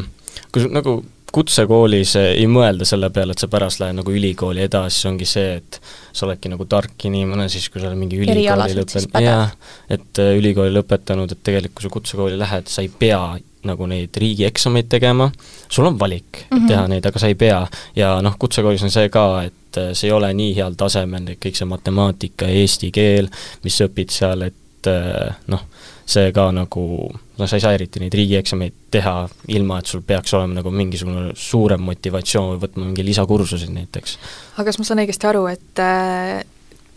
[0.54, 1.00] kui nagu
[1.36, 5.80] kutsekoolis ei mõelda selle peale, et sa pärast lähed nagu ülikooli edasi, ongi see, et
[6.14, 9.54] sa oledki nagu tark inimene, siis kui sa oled mingi ülikooli lõpetanud, jah,
[9.92, 13.22] et eh, ülikooli lõpetanud, et tegelikult kui sa kutsekooli lähed, sa ei pea
[13.68, 15.30] nagu neid riigieksameid tegema,
[15.68, 16.68] sul on valik mm -hmm.
[16.68, 17.68] teha neid, aga sa ei pea.
[17.96, 21.56] ja noh, kutsekoolis on see ka, et äh, see ei ole nii heal tasemel, kõik
[21.56, 23.30] see matemaatika ja eesti keel,
[23.64, 25.66] mis sa õpid seal, et äh, noh,
[26.06, 29.16] see ka nagu, no sa ei saa eriti neid riigieksameid teha,
[29.56, 34.18] ilma et sul peaks olema nagu mingisugune suurem motivatsioon või võtma mingi lisakursuseid näiteks.
[34.58, 36.44] aga kas ma saan õigesti aru, et äh,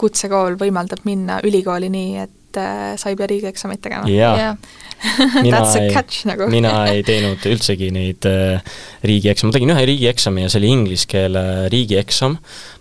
[0.00, 4.08] kutsekool võimaldab minna ülikooli nii, et sa ei pea riigieksameid tegema?
[4.10, 4.56] jaa,
[5.42, 5.90] mina ei,
[6.28, 6.46] nagu.
[6.50, 8.62] mina ei teinud üldsegi neid äh,
[9.06, 12.36] riigieksam, ma tegin ühe riigieksami ja see oli inglise keele riigieksam,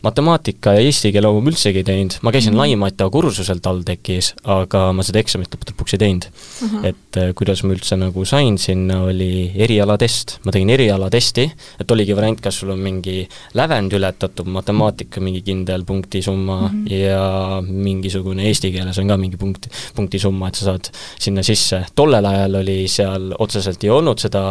[0.05, 2.75] matemaatika ja eesti keele oma üldsegi ei teinud, ma käisin mm -hmm.
[2.77, 6.67] Laimata kursusel TalTechis, aga ma seda eksamit lõppude lõpuks ei teinud mm.
[6.67, 6.85] -hmm.
[6.91, 11.47] et äh, kuidas ma üldse nagu sain sinna, oli erialatest, ma tegin erialatesti,
[11.81, 16.93] et oligi variant, kas sul on mingi lävend ületatud, matemaatika mingi kindel punktisumma mm -hmm.
[16.93, 19.60] ja mingisugune eesti keeles on ka mingi punkt,
[19.95, 21.83] punktisumma, et sa saad sinna sisse.
[21.95, 24.43] tollel ajal oli seal otseselt ei olnud seda,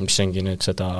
[0.00, 0.90] mis ongi nüüd seda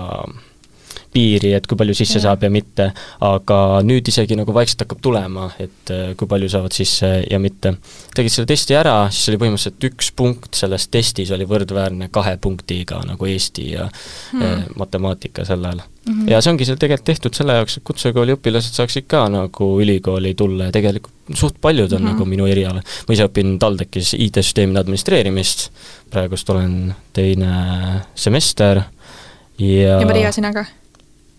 [1.17, 2.27] piiri, et kui palju sisse ja.
[2.29, 2.91] saab ja mitte,
[3.25, 7.77] aga nüüd isegi nagu vaikselt hakkab tulema, et äh, kui palju saavad sisse ja mitte.
[8.17, 13.03] tegid selle testi ära, siis oli põhimõtteliselt üks punkt selles testis oli võrdväärne kahe punktiga
[13.07, 14.77] nagu eesti ja hmm.
[14.81, 16.13] matemaatika sel ajal mm.
[16.13, 16.31] -hmm.
[16.31, 20.35] ja see ongi seal tegelikult tehtud selle jaoks, et kutsekooli õpilased saaksid ka nagu ülikooli
[20.35, 22.13] tulla ja tegelikult suht paljud on mm -hmm.
[22.13, 22.83] nagu minu eriala.
[23.09, 25.71] ma ise õpin TalTechis IT-süsteemide administreerimist,
[26.11, 27.53] praegust olen teine
[28.15, 28.83] semester
[29.59, 30.67] ja ja Maria, sina ka?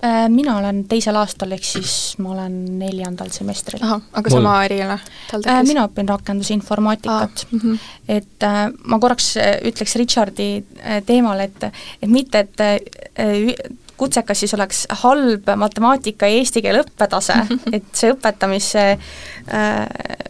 [0.03, 3.81] Äh, mina olen teisel aastal, ehk siis ma olen neljandal semestril.
[3.81, 4.35] ahah, aga Mul...
[4.37, 4.99] sama eriala?
[5.39, 7.51] Äh, mina õpin rakendusinformaatikat ah,.
[7.51, 7.79] Mm -hmm.
[8.07, 10.63] et äh, ma korraks äh, ütleks Richardi
[11.05, 11.63] teemal, et,
[12.01, 13.55] et mitte, et äh,
[13.97, 17.37] kutsekas siis oleks halb matemaatika ja eesti keele õppetase,
[17.77, 19.79] et see õpetamise äh,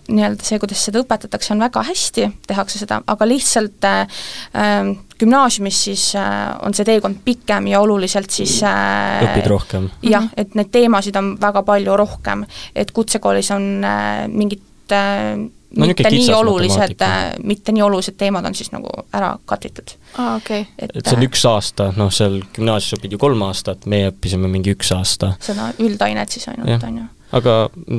[0.08, 4.24] nii-öelda see, kuidas seda õpetatakse, on väga hästi, tehakse seda, aga lihtsalt äh,
[4.58, 9.92] ähm, gümnaasiumis siis äh, on see teekond pikem ja oluliselt siis äh, õpid rohkem?
[10.02, 10.34] jah, mhm.
[10.38, 15.36] et neid teemasid on väga palju rohkem, et kutsekoolis on äh, mingid äh,
[15.76, 19.96] no, mitte nii olulised, äh, mitte nii olulised teemad on siis nagu ära katritud.
[20.38, 20.66] okei okay..
[20.80, 24.12] et, et see on äh, üks aasta, noh seal gümnaasiumis õpid ju kolm aastat, meie
[24.14, 25.36] õppisime mingi üks aasta.
[25.44, 27.54] seda üldainet siis ainult, on ju aga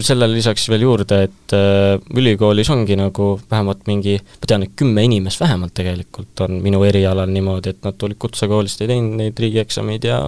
[0.05, 5.05] sellele lisaks veel juurde, et äh, ülikoolis ongi nagu vähemalt mingi, ma tean, et kümme
[5.05, 10.09] inimest vähemalt tegelikult on minu erialal niimoodi, et nad tulid kutsekoolist, ei teinud neid riigieksameid
[10.09, 10.23] ja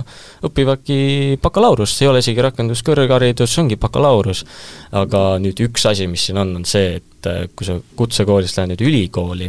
[0.47, 4.45] õpivadki bakalaureust, ei ole isegi rakenduskõrgharidus, ongi bakalaureus.
[4.93, 8.75] aga nüüd üks asi, mis siin on, on see, et äh, kui sa kutsekoolist lähed
[8.75, 9.49] nüüd ülikooli,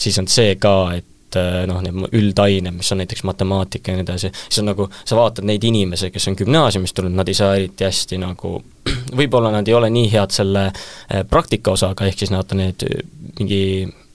[0.00, 3.98] siis on see ka, et et äh, noh, need üldained, mis on näiteks matemaatika ja
[3.98, 7.38] nii edasi, siis on nagu, sa vaatad neid inimesi, kes on gümnaasiumist tulnud, nad ei
[7.38, 8.56] saa eriti hästi nagu,
[9.20, 12.86] võib-olla nad ei ole nii head selle äh, praktika osaga, ehk siis nad on need
[12.86, 13.02] äh,
[13.38, 13.62] mingi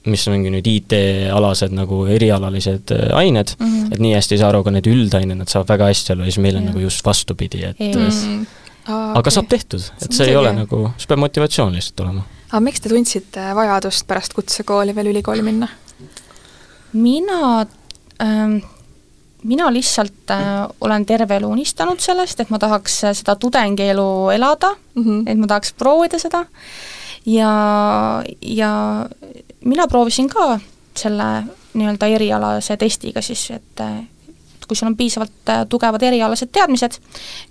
[0.06, 3.94] mis on mingi nüüd IT-alased nagu erialalised ained mm, -hmm.
[3.94, 6.30] et nii hästi ei saa aru, aga need üldained, nad saavad väga hästi aru ja
[6.30, 6.70] siis meil on yeah.
[6.70, 8.46] nagu just vastupidi, et mm -hmm.
[8.86, 9.34] Aa, aga okay.
[9.34, 12.22] saab tehtud, et see ei ole nagu, siis peab motivatsioon lihtsalt olema.
[12.52, 15.68] aga miks te tundsite vajadust pärast kutsekooli veel ülikooli minna?
[16.92, 17.66] Mina
[18.22, 18.58] ähm,
[19.42, 24.74] mina lihtsalt äh, olen terve elu unistanud sellest, et ma tahaks äh, seda tudengielu elada
[24.94, 25.22] mm, -hmm.
[25.26, 26.44] et ma tahaks proovida seda
[27.26, 27.52] ja,
[28.40, 29.06] ja
[29.64, 30.58] mina proovisin ka
[30.96, 31.44] selle
[31.74, 34.04] nii-öelda erialase testiga siis, et äh,
[34.68, 36.98] kui sul on piisavalt äh, tugevad erialased teadmised,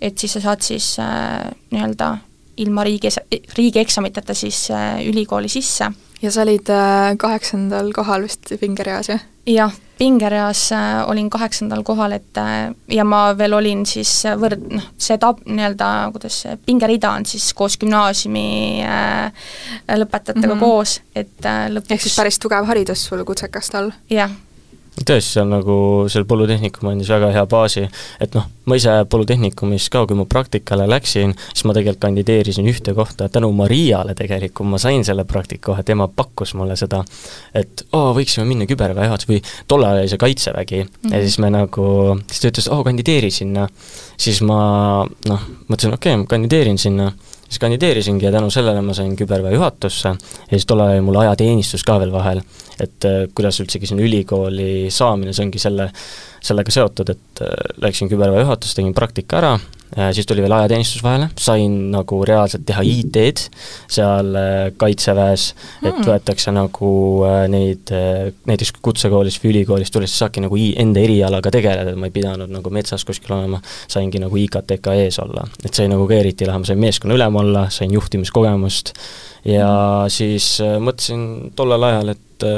[0.02, 2.18] et siis sa saad siis äh, nii-öelda
[2.58, 3.10] ilma riigi,
[3.58, 5.92] riigieksamiteta siis äh, ülikooli sisse.
[6.22, 9.26] ja sa olid äh, kaheksandal kohal vist pingereas, jah?
[9.46, 12.40] jah, pingereas äh, olin kaheksandal kohal, et
[12.92, 17.52] ja ma veel olin siis võrd-, noh, see tab-, nii-öelda, kuidas see pingerida on siis
[17.54, 18.48] koos gümnaasiumi
[19.92, 20.66] lõpetajatega mm -hmm.
[20.66, 23.92] koos, et lõpuks ehk siis päris tugev haridus sul kutsekast all?
[24.10, 24.32] jah
[25.04, 25.78] tõesti, on nagu,
[26.12, 27.84] seal Polütehnikum andis väga hea baasi,
[28.24, 32.96] et noh, ma ise Polütehnikumis ka, kui ma praktikale läksin, siis ma tegelikult kandideerisin ühte
[32.96, 37.04] kohta, tänu Mariale tegelikult ma sain selle praktikakoha, tema pakkus mulle seda,
[37.54, 41.14] et oo, võiksime minna küberväe juhatusse või tollal oli see Kaitsevägi mm -hmm.
[41.14, 41.88] ja siis me nagu,
[42.32, 43.68] siis ta ütles, oo, kandideeri sinna.
[44.18, 47.12] siis ma noh, mõtlesin, okei okay,, ma kandideerin sinna
[47.46, 51.84] siis kandideerisingi ja tänu sellele ma sain küberväe juhatusse ja siis tollal oli mul ajateenistus
[51.88, 52.42] ka veel vahel,
[52.82, 55.90] et äh, kuidas üldsegi sinna ülikooli saamine, see ongi selle,
[56.46, 59.56] sellega seotud, et äh, läksin küberväe juhatusse, tegin praktika ära
[59.98, 63.44] Äh, siis tuli veel ajateenistus vahele, sain nagu reaalselt teha IT-d
[63.96, 66.08] seal äh, Kaitseväes mm., et hmm.
[66.10, 66.90] võetakse nagu
[67.54, 67.94] neid,
[68.50, 72.52] näiteks kutsekoolis või ülikoolis tulles, siis saadki nagu enda erialaga tegeleda, et ma ei pidanud
[72.52, 75.46] nagu metsas kuskil olema, saingi nagu IKTK ees olla.
[75.64, 78.92] et sai nagu ka eriti lahe, ma sain meeskonna ülem olla, sain juhtimiskogemust
[79.46, 80.12] ja mm.
[80.18, 80.50] siis
[80.82, 82.50] mõtlesin tollel ajal, et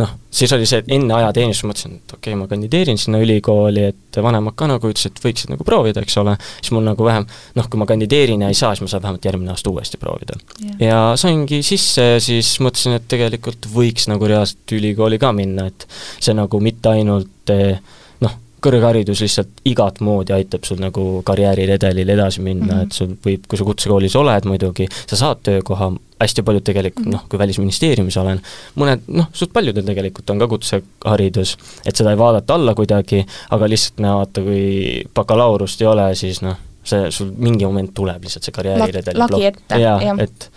[0.00, 3.84] noh, siis oli see, et enne ajateenistust mõtlesin, et okei okay,, ma kandideerin sinna ülikooli,
[3.92, 7.26] et vanemad ka nagu ütlesid, et võiksid nagu proovida, eks ole, siis mul nagu vähem,
[7.56, 10.38] noh, kui ma kandideerin ja ei saa, siis ma saan vähemalt järgmine aasta uuesti proovida.
[10.60, 10.80] Yeah..
[10.88, 15.88] ja saingi sisse ja siis mõtlesin, et tegelikult võiks nagu reaalselt ülikooli ka minna, et
[16.18, 17.78] see nagu mitte ainult eh,
[18.24, 22.84] noh, kõrgharidus lihtsalt igat moodi aitab sul nagu karjääriredelil edasi minna mm, -hmm.
[22.84, 27.24] et sul võib, kui sa kutsekoolis oled muidugi, sa saad töökoha, hästi paljud tegelikult noh,
[27.30, 28.40] kui Välisministeeriumis olen,
[28.80, 33.20] mõned noh, suht paljudel tegelikult on ka kutseharidus, et seda ei vaadata alla kuidagi,
[33.56, 38.24] aga lihtsalt no vaata, kui bakalaureust ei ole, siis noh, see sul mingi moment tuleb
[38.26, 39.36] lihtsalt see karjääriredeli plokk.
[39.36, 40.48] lagi ette, jah ja., et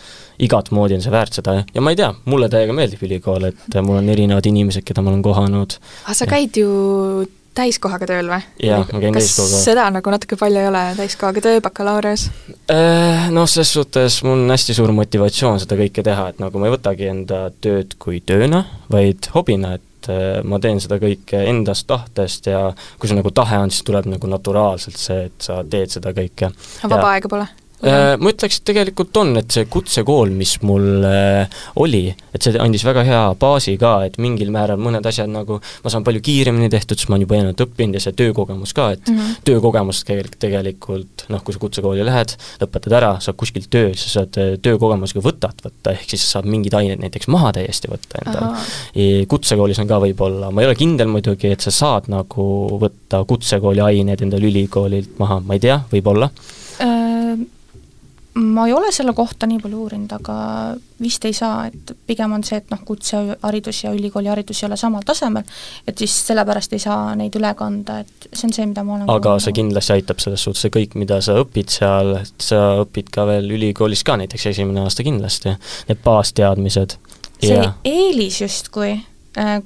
[0.45, 3.79] igat moodi on see väärt seda ja ma ei tea, mulle täiega meeldib ülikool, et
[3.83, 5.75] mul on erinevad inimesed, keda ma olen kohanud.
[6.05, 6.69] aga sa käid ju
[7.59, 8.39] täiskohaga tööl või?
[8.63, 9.61] jaa, ma käin täiskohaga.
[9.63, 12.29] seda nagu natuke palju ei ole, täiskohaga töö, bakalaureus?
[12.71, 16.69] Äh, noh, ses suhtes mul on hästi suur motivatsioon seda kõike teha, et nagu ma
[16.69, 21.87] ei võtagi enda tööd kui tööna, vaid hobina, et äh, ma teen seda kõike endast
[21.89, 22.69] tahtest ja
[22.99, 26.53] kui see nagu tahe on, siis tuleb nagu naturaalselt see, et sa teed seda kõike.
[26.85, 27.49] vaba aega pole?
[27.79, 32.59] Äh, ma ütleks, et tegelikult on, et see kutsekool, mis mul äh, oli, et see
[32.59, 36.67] andis väga hea baasi ka, et mingil määral mõned asjad nagu ma saan palju kiiremini
[36.73, 39.37] tehtud, sest ma olen juba eelnevalt õppinud ja see töökogemus ka, et mm -hmm.
[39.47, 44.39] töökogemust tegelikult, tegelikult noh, kui sa kutsekooli lähed, lõpetad ära, saad kuskilt töö, sa saad
[44.43, 49.23] äh, töökogemusega võtad võtta, ehk siis saad mingid ained näiteks maha täiesti võtta endale.
[49.31, 52.43] kutsekoolis on ka võib-olla, ma ei ole kindel muidugi, et sa saad nagu
[52.81, 56.27] võtta kutsekooli ained endale ülikoolilt maha, ma ei tea, võib-olla
[58.39, 60.35] ma ei ole selle kohta nii palju uurinud, aga
[61.01, 65.05] vist ei saa, et pigem on see, et noh, kutseharidus ja ülikooliharidus ei ole samal
[65.07, 65.47] tasemel,
[65.87, 69.13] et siis sellepärast ei saa neid üle kanda, et see on see, mida ma olen
[69.13, 73.11] aga see kindlasti aitab selles suhtes, see kõik, mida sa õpid seal, et sa õpid
[73.15, 75.55] ka veel ülikoolis ka näiteks esimene aasta kindlasti,
[75.89, 76.99] need baasteadmised.
[77.39, 77.73] see ja.
[77.87, 78.93] eelis justkui,
[79.39, 79.57] äh,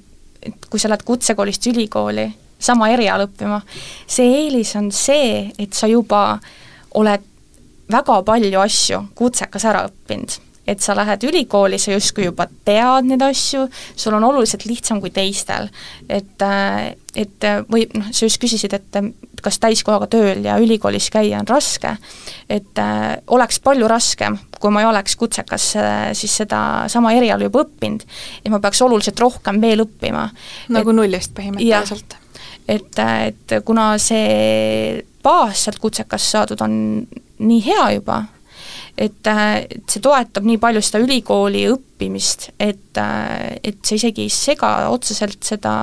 [0.44, 2.30] et kui sa lähed kutsekoolist ülikooli
[2.64, 3.60] sama eriala õppima,
[4.08, 6.40] see eelis on see, et sa juba
[7.00, 7.33] oled
[7.94, 10.40] väga palju asju kutsekas ära õppinud.
[10.64, 13.66] et sa lähed ülikooli, sa justkui juba tead neid asju,
[14.00, 15.68] sul on oluliselt lihtsam kui teistel.
[16.10, 19.04] et, äh, et või noh, sa just küsisid, et
[19.44, 21.98] kas täiskohaga tööl ja ülikoolis käia on raske,
[22.50, 27.66] et äh, oleks palju raskem, kui ma ei oleks kutsekas äh, siis sedasama eriala juba
[27.66, 28.08] õppinud
[28.46, 30.30] ja ma peaks oluliselt rohkem veel õppima.
[30.72, 32.16] nagu et, nullist põhimõtteliselt.
[32.72, 36.74] et, et kuna see baas sealt kutsekast saadud on
[37.44, 38.24] nii hea juba,
[38.98, 44.74] et, et see toetab nii palju seda ülikooli õppimist, et, et see isegi ei sega
[44.94, 45.76] otseselt seda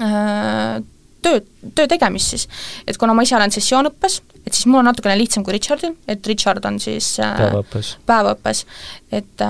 [0.00, 1.40] töö,
[1.74, 2.48] töö tegemist siis.
[2.88, 6.26] et kuna ma ise olen sessioonõppes, et siis mul on natukene lihtsam kui Richardil, et
[6.30, 8.66] Richard on siis päevaõppes, päevaõppes,
[9.20, 9.48] et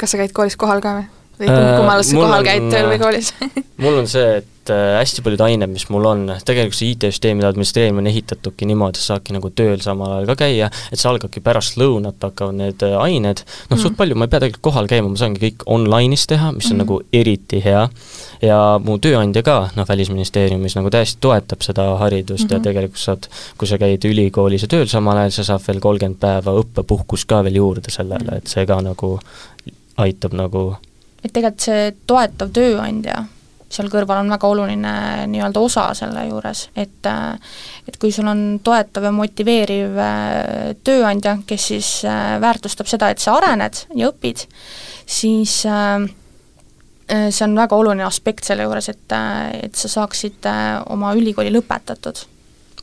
[0.00, 1.08] kas sa käid koolis kohal ka või?
[1.40, 3.34] Või kummal sa kohal käid tööl või koolis
[3.82, 8.04] mul on see, et äh, hästi paljud ained, mis mul on, tegelikult see IT-süsteemide administreerimine
[8.04, 11.42] on ehitatudki niimoodi, et sa saadki nagu tööl samal ajal ka käia, et see algabki
[11.44, 14.90] pärast lõunat, hakkavad need äh, ained, noh mm., suht palju, ma ei pea tegelikult kohal
[14.90, 16.82] käima, ma saangi kõik online'is teha, mis on mm.
[16.84, 17.86] nagu eriti hea,
[18.44, 22.52] ja mu tööandja ka, noh, Välisministeeriumis nagu täiesti toetab seda haridust mm -hmm.
[22.52, 22.64] ja mhm.
[22.64, 26.54] tegelikult saad, kui sa käid ülikoolis ja tööl samal ajal, sa saad veel kolmkümmend päeva
[26.62, 28.36] õppepuhkust ka veel juurde sellele, mhm.
[28.36, 29.18] et see ka nagu
[29.96, 30.76] aitab nagu
[31.24, 33.24] et tegelikult see toetav tööandja
[33.70, 34.92] seal kõrval on väga oluline
[35.30, 41.68] nii-öelda osa selle juures, et et kui sul on toetav ja motiveeriv äh, tööandja, kes
[41.72, 44.44] siis äh, väärtustab seda, et sa arened ja õpid,
[45.06, 46.02] siis äh,
[47.06, 49.16] see on väga oluline aspekt selle juures, et,
[49.62, 50.46] et sa saaksid
[50.90, 52.26] oma ülikooli lõpetatud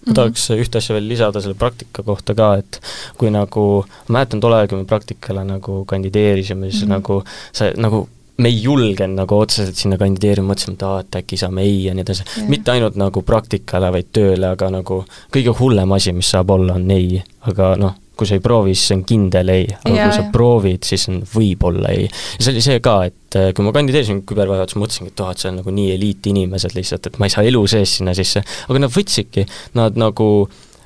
[0.07, 2.77] ma tahaks ühte asja veel lisada selle praktika kohta ka, et
[3.19, 3.63] kui nagu,
[4.07, 6.93] ma mäletan tol ajal, kui me praktikale nagu kandideerisime, siis mm -hmm.
[6.95, 8.05] nagu see nagu
[8.37, 11.93] me ei julgenud nagu otseselt sinna kandideerima, mõtlesime, et aa, et äkki saame ei ja
[11.97, 12.25] nii edasi.
[12.51, 16.91] mitte ainult nagu praktikale, vaid tööle, aga nagu kõige hullem asi, mis saab olla, on
[16.93, 20.23] ei, aga noh, kui sa ei proovi, siis on kindel ei, aga ja, kui sa
[20.23, 20.29] ja.
[20.33, 22.07] proovid, siis on võib-olla ei.
[22.07, 25.41] ja see oli see ka, et äh, kui ma kandideerisin kübervahetusse, mõtlesingi, et oh, et
[25.41, 28.83] see on nagu nii eliitinimesed lihtsalt, et ma ei saa elu sees sinna sisse, aga
[28.85, 29.45] nad võtsidki,
[29.77, 30.29] nad nagu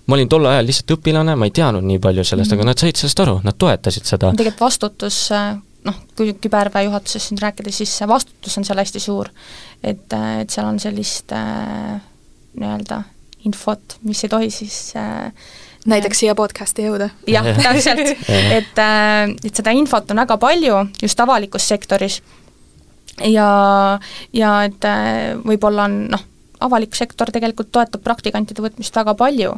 [0.07, 2.63] ma olin tol ajal lihtsalt õpilane, ma ei teadnud nii palju sellest mm, -hmm.
[2.63, 4.31] aga nad said sellest aru, nad toetasid seda.
[4.35, 5.53] tegelikult vastutus äh,
[5.88, 9.32] noh, kui küberväe juhatusest siin rääkida, siis see vastutus on seal hästi suur.
[9.84, 12.00] et, äh, et seal on sellist äh,
[12.60, 13.04] nii-öelda
[13.46, 15.32] infot, mis ei tohi siis äh,
[15.89, 17.10] näiteks siia podcast'i jõuda.
[17.28, 22.22] jah, täpselt, et, äh, et seda infot on väga palju just avalikus sektoris
[23.26, 24.00] ja,
[24.34, 26.28] ja et äh, võib-olla on noh,
[26.62, 29.56] avalik sektor tegelikult toetab praktikantide võtmist väga palju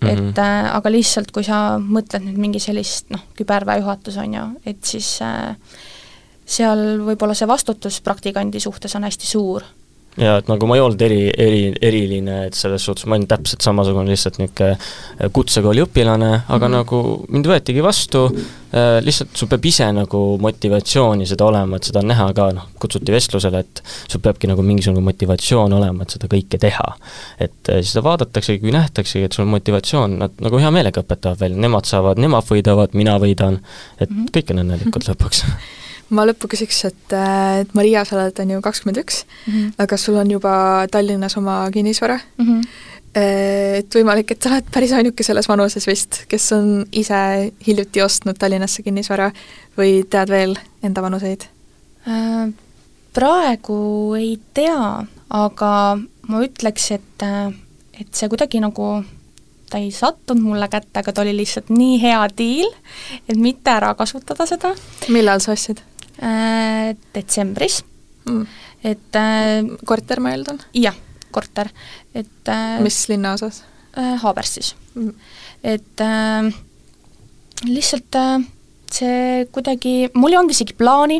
[0.00, 0.28] Mm -hmm.
[0.30, 4.84] et äh, aga lihtsalt, kui sa mõtled nüüd mingi sellist noh, küberväejuhatus on ju, et
[4.84, 5.56] siis äh,
[6.44, 9.64] seal võib-olla see vastutus praktikandi suhtes on hästi suur
[10.20, 13.64] ja et nagu ma ei olnud eri, eri, eriline, et selles suhtes ma olin täpselt
[13.64, 16.76] samasugune, lihtsalt niisugune äh, kutsekooli õpilane, aga mm -hmm.
[16.78, 22.02] nagu mind võetigi vastu äh,, lihtsalt sul peab ise nagu motivatsiooni seda olema, et seda
[22.02, 26.30] on näha ka, noh, kutsuti vestlusele, et sul peabki nagu mingisugune motivatsioon olema, et seda
[26.30, 26.88] kõike teha.
[27.40, 31.40] et äh, seda vaadataksegi, kui nähtaksegi, et sul on motivatsioon, nad nagu hea meelega õpetavad
[31.40, 33.58] veel, nemad saavad, nemad võidavad, mina võidan,
[33.98, 34.30] et -hmm.
[34.30, 35.44] kõik on õnnelikud lõpuks
[36.14, 39.76] ma lõppu küsiks, et, äh, et Maria, sa oled, on ju, kakskümmend üks, mhm.
[39.84, 40.54] aga sul on juba
[40.90, 42.44] Tallinnas oma kinnisvara mm.
[42.48, 42.90] -hmm.
[43.14, 48.34] Et võimalik, et sa oled päris ainuke selles vanuses vist, kes on ise hiljuti ostnud
[48.38, 49.28] Tallinnasse kinnisvara
[49.78, 51.46] või tead veel enda vanuseid?
[52.10, 52.50] Äh,
[53.14, 53.78] praegu
[54.18, 55.70] ei tea, aga
[56.28, 57.22] ma ütleks, et,
[58.00, 59.04] et see kuidagi nagu
[59.70, 62.68] ta ei sattunud mulle kätte, aga ta oli lihtsalt nii hea diil,
[63.28, 64.74] et mitte ära kasutada seda.
[65.08, 65.82] millal sa ostsid?
[66.22, 67.82] Äh, detsembris
[68.28, 68.46] mm.,
[68.86, 70.60] et äh, korter, ma eeldan?
[70.76, 70.94] jah,
[71.34, 71.72] korter,
[72.14, 73.64] et äh, mis linnaosas
[73.98, 74.14] äh,?
[74.22, 75.10] Haaberstis mm..
[75.66, 76.52] et äh,
[77.66, 78.46] lihtsalt äh,
[78.94, 81.18] see kuidagi, mul ei olnud isegi plaani,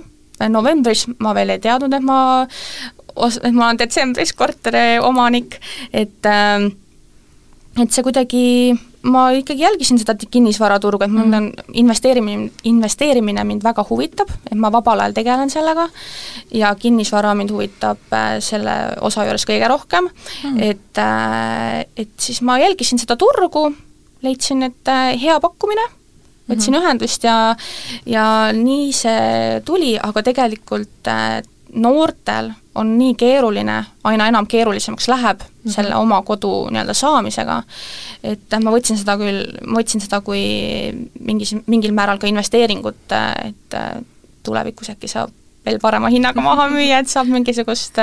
[0.50, 2.20] novembris ma veel ei teadnud, et ma
[3.16, 5.58] os-, et ma olen detsembris korteri omanik,
[5.90, 6.70] et äh,
[7.82, 8.46] et see kuidagi
[9.04, 11.34] ma ikkagi jälgisin seda kinnisvaraturgu, et mul mm.
[11.34, 15.88] on investeerimine, investeerimine mind väga huvitab, et ma vabal ajal tegelen sellega
[16.54, 22.40] ja kinnisvara mind huvitab äh, selle osa juures kõige rohkem mm., et, äh, et siis
[22.46, 23.68] ma jälgisin seda turgu,
[24.24, 25.84] leidsin, et äh, hea pakkumine,
[26.48, 26.84] võtsin mm -hmm.
[26.84, 27.38] ühendust ja
[28.06, 31.12] ja nii see tuli, aga tegelikult
[31.74, 35.72] noortel on nii keeruline, aina enam keerulisemaks läheb mm -hmm.
[35.72, 37.62] selle oma kodu nii-öelda saamisega,
[38.22, 40.42] et ma võtsin seda küll, ma võtsin seda kui
[41.20, 43.12] mingis, mingil määral ka investeeringut,
[43.44, 43.78] et
[44.42, 45.30] tulevikus äkki saab
[45.64, 47.96] veel parema hinnaga maha müüa, et saab mingisugust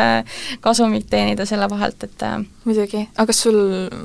[0.61, 2.25] kasumit teenida selle vahelt, et
[2.65, 3.61] muidugi, aga kas sul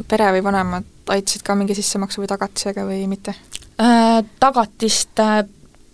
[0.09, 3.35] pere või vanemad aitasid ka mingi sissemaksu või tagatisega või mitte
[3.81, 4.25] äh,?
[4.41, 5.45] Tagatist äh,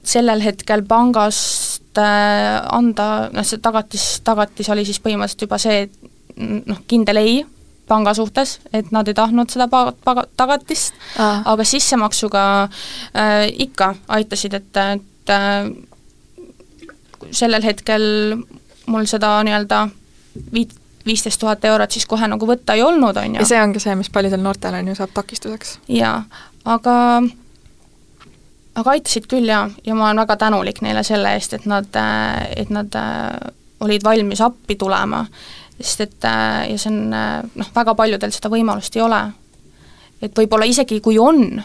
[0.03, 6.39] sellel hetkel pangas Äh, anda, noh see tagatis, tagatis oli siis põhimõtteliselt juba see, et
[6.41, 7.43] noh, kindel ei
[7.91, 14.57] panga suhtes, et nad ei tahtnud seda pa-, pa-, tagatist, aga sissemaksuga äh, ikka aitasid,
[14.57, 15.69] et, et äh,
[17.29, 18.07] sellel hetkel
[18.89, 19.83] mul seda nii-öelda
[20.55, 23.43] viit-, viisteist tuhat eurot siis kohe nagu võtta ei olnud, on ju.
[23.43, 25.77] ja see ongi see, mis paljudel noortel on ju, saab takistuseks.
[25.93, 26.23] jaa,
[26.65, 26.97] aga
[28.75, 31.89] aga aitasid küll jaa, ja ma olen väga tänulik neile selle eest, et nad,
[32.57, 33.29] et nad äh,
[33.85, 35.25] olid valmis appi tulema,
[35.81, 39.23] sest et äh, ja see on äh, noh, väga paljudel seda võimalust ei ole.
[40.23, 41.63] et võib-olla isegi kui on,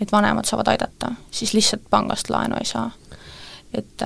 [0.00, 2.90] et vanemad saavad aidata, siis lihtsalt pangast laenu ei saa.
[3.74, 4.02] et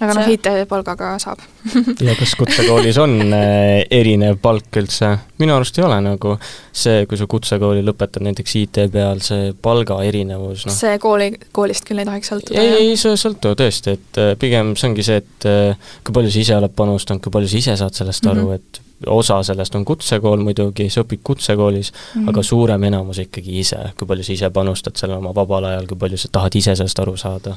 [0.00, 1.42] aga noh, IT-palgaga saab
[2.06, 5.12] ja kas kutsekoolis on äh, erinev palk üldse?
[5.42, 9.98] minu arust ei ole nagu see, kui sa kutsekooli lõpetad näiteks IT peal, see palga
[10.06, 10.76] erinevus, noh.
[10.76, 12.60] see kooli, koolist küll ei tohiks sõltuda?
[12.60, 16.16] ei, ei, see ei sõltu tõesti, et äh, pigem see ongi see, et äh, kui
[16.16, 18.78] palju sa ise oled panustanud, kui palju sa ise saad sellest aru mm, -hmm.
[18.80, 22.32] et osa sellest on kutsekool muidugi, sa õpid kutsekoolis mm, -hmm.
[22.32, 26.00] aga suurem enamus ikkagi ise, kui palju sa ise panustad selle oma vabal ajal, kui
[26.00, 27.56] palju sa tahad ise sellest aru saada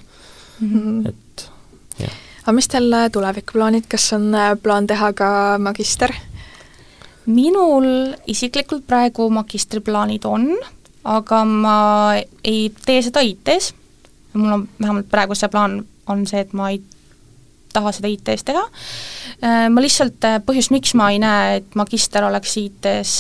[0.59, 0.69] mm.
[0.69, 1.09] -hmm.
[1.09, 1.49] et
[2.03, 6.13] jah aga mis teil äh, tulevikuplaanid, kas on äh, plaan teha ka magister?
[7.23, 7.85] minul
[8.27, 10.49] isiklikult praegu magistriplaanid on,
[11.07, 11.77] aga ma
[12.43, 13.71] ei tee seda IT-s,
[14.35, 15.77] mul on vähemalt praegu see plaan
[16.11, 16.81] on see, et ma ei
[17.73, 18.65] taha seda IT-s teha.
[19.71, 23.13] Ma lihtsalt, põhjus, miks ma ei näe, et magister oleks IT-s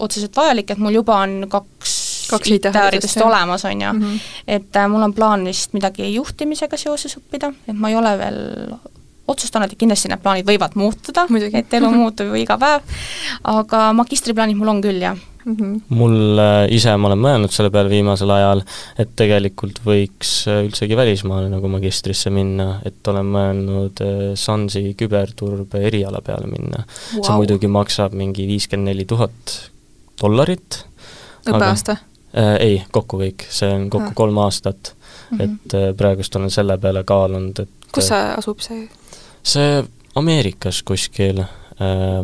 [0.00, 1.95] otseselt vajalik, et mul juba on kaks
[2.32, 4.02] IT-haridust olemas, on ju mm.
[4.02, 4.20] -hmm.
[4.46, 8.40] et äh, mul on plaan vist midagi juhtimisega seoses õppida, et ma ei ole veel
[9.28, 12.80] otsustanud, et kindlasti need plaanid võivad muutuda, et elu muutub ju iga päev,
[13.44, 15.56] aga magistriplaanid mul on küll, jah mm.
[15.56, 15.80] -hmm.
[15.88, 18.62] mul äh, ise, ma olen mõelnud selle peale viimasel ajal,
[18.98, 24.04] et tegelikult võiks äh, üldsegi välismaale nagu magistrisse minna, et olen mõelnud
[24.34, 27.22] Sansi küberturbe eriala peale minna wow..
[27.22, 29.56] see muidugi maksab mingi viiskümmend neli tuhat
[30.22, 30.84] dollarit.
[31.46, 31.96] õppeaasta?
[32.36, 34.14] Äh, ei, kokku kõik, see on kokku ah.
[34.14, 35.38] kolm aastat mm.
[35.38, 35.44] -hmm.
[35.44, 38.88] et äh, praegust olen selle peale kaalunud, et kus see asub, see?
[39.42, 39.84] see
[40.16, 41.48] Ameerikas kuskil äh,,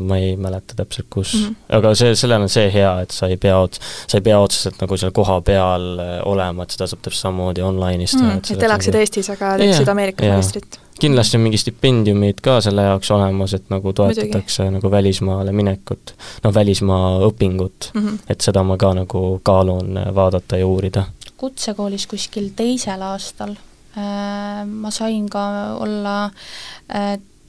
[0.00, 1.76] ma ei mäleta täpselt, kus mm, -hmm.
[1.76, 4.80] aga see, sellel on see hea, et sa ei pea ots-, sa ei pea otseselt
[4.80, 8.38] nagu seal kohapeal äh, olema, et seda saab täpselt samamoodi online'is teha mm,.
[8.38, 9.04] et, et elaksid nagu...
[9.04, 10.78] Eestis, aga teeksid Ameerika magistrit?
[11.02, 14.76] kindlasti on mingi stipendiumid ka selle jaoks olemas, et nagu toetatakse Muidugi.
[14.76, 18.18] nagu välismaale minekut, no välismaa õpingut mm, -hmm.
[18.28, 21.04] et seda ma ka nagu kaalun vaadata ja uurida.
[21.36, 23.52] kutsekoolis kuskil teisel aastal
[23.98, 26.30] äh, ma sain ka olla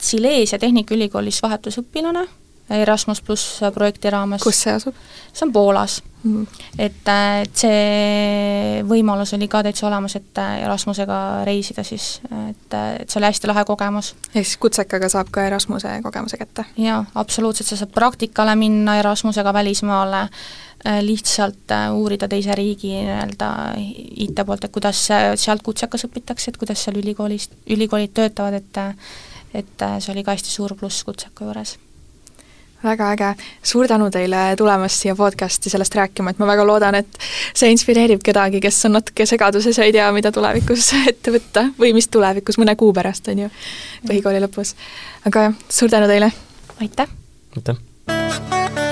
[0.04, 2.28] äh, Silesia Tehnikaülikoolis vahetusõpilane
[2.70, 4.44] Erasmus pluss projekti raames.
[4.44, 4.96] kus see asub?
[5.34, 6.46] see on Poolas mm..
[6.80, 7.10] et,
[7.44, 13.28] et see võimalus oli ka täitsa olemas, et Erasmusega reisida siis, et, et see oli
[13.28, 14.14] hästi lahe kogemus.
[14.32, 16.66] ehk siis kutsekaga saab ka Erasmuse kogemuse kätte?
[16.80, 20.30] jaa, absoluutselt, sa saad praktikale minna Erasmusega välismaale,
[21.04, 23.52] lihtsalt äh, uurida teise riigi nii-öelda
[24.24, 28.84] IT poolt, et kuidas sealt kutsekas õpitakse, et kuidas seal ülikoolis, ülikoolid töötavad, et
[29.54, 31.78] et see oli ka hästi suur pluss kutseka juures
[32.84, 33.30] väga äge,
[33.64, 37.20] suur tänu teile tulemast siia podcasti sellest rääkima, et ma väga loodan, et
[37.56, 41.94] see inspireerib kedagi, kes on natuke segaduses ja ei tea, mida tulevikus ette võtta või
[41.96, 43.52] mis tulevikus, mõne kuu pärast, on ju,
[44.08, 44.76] põhikooli lõpus.
[45.30, 46.32] aga jah, suur tänu teile!
[46.84, 47.20] aitäh!
[47.58, 48.83] aitäh!